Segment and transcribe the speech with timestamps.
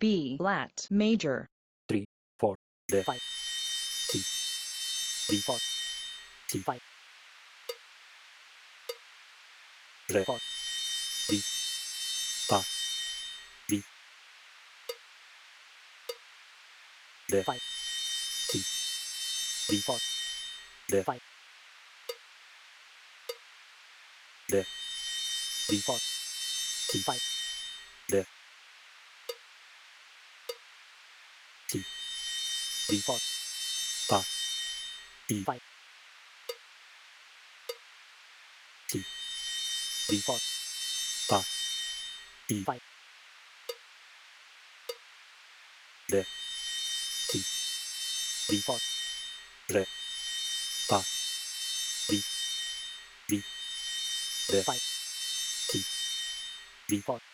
[0.00, 1.48] B flat major.
[1.88, 2.04] 3,
[2.38, 2.56] 4,
[2.88, 3.20] D five.
[3.22, 4.18] C
[5.28, 5.58] D four.
[6.48, 6.80] C five.
[10.12, 10.38] Re four.
[11.30, 11.40] D,
[12.50, 12.60] A,
[13.68, 13.82] D,
[17.30, 17.60] D5,
[18.50, 18.58] C,
[19.70, 20.00] D4,
[20.90, 21.20] D5,
[24.48, 24.64] D,
[25.68, 26.00] D4,
[26.90, 27.20] C5,
[28.08, 28.24] D
[31.70, 31.84] สี่
[32.88, 33.22] สี่ฟอด
[34.10, 34.20] ต่อ
[35.28, 35.50] สี่ไฟ
[38.90, 39.02] สี่
[40.08, 40.42] สี่ฟอด
[41.30, 41.38] ต่อ
[42.48, 42.70] สี่ไฟ
[46.08, 46.24] เดือ
[47.30, 47.42] สี่
[48.48, 48.82] สี่ฟอด
[49.68, 49.86] เดือ
[50.90, 50.98] ต่อ
[52.08, 52.20] สี่
[53.28, 53.40] สี่
[54.48, 54.70] เดือไฟ
[55.70, 55.82] สี่
[56.90, 57.29] สี่ฟอด